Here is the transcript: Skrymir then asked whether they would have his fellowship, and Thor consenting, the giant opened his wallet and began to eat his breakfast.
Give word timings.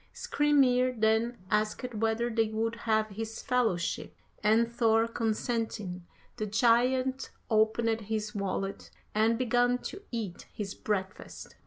Skrymir 0.15 0.99
then 0.99 1.37
asked 1.51 1.93
whether 1.93 2.31
they 2.31 2.47
would 2.49 2.73
have 2.89 3.09
his 3.09 3.39
fellowship, 3.43 4.15
and 4.43 4.67
Thor 4.71 5.07
consenting, 5.07 6.07
the 6.37 6.47
giant 6.47 7.29
opened 7.51 8.01
his 8.01 8.33
wallet 8.33 8.89
and 9.13 9.37
began 9.37 9.77
to 9.83 10.01
eat 10.09 10.47
his 10.51 10.73
breakfast. 10.73 11.53